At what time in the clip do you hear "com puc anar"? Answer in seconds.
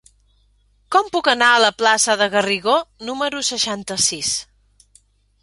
0.95-1.49